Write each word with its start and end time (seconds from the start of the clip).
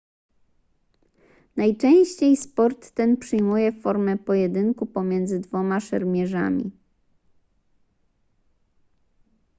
najczęściej 1.55 2.37
sport 2.37 2.91
ten 2.91 3.17
przyjmuje 3.17 3.71
formę 3.71 4.17
pojedynku 4.17 4.85
pomiędzy 4.85 5.39
dwoma 5.39 5.79
szermierzami 5.79 6.71